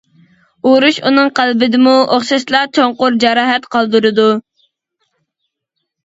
ئۇرۇش 0.67 0.95
ئۇنىڭ 1.09 1.27
قەلبىدىمۇ 1.39 1.91
ئوخشاشلا 2.15 2.61
چوڭقۇر 2.77 3.17
جاراھەت 3.25 3.67
قالدۇرىدۇ. 3.75 4.25